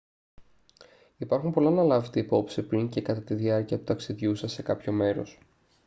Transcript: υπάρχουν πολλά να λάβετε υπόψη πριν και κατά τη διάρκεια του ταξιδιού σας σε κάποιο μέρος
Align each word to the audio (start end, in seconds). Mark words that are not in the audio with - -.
υπάρχουν 1.17 1.51
πολλά 1.51 1.69
να 1.69 1.83
λάβετε 1.83 2.19
υπόψη 2.19 2.63
πριν 2.63 2.89
και 2.89 3.01
κατά 3.01 3.21
τη 3.23 3.33
διάρκεια 3.33 3.77
του 3.77 3.83
ταξιδιού 3.83 4.35
σας 4.35 4.51
σε 4.53 4.61
κάποιο 4.61 4.91
μέρος 4.91 5.39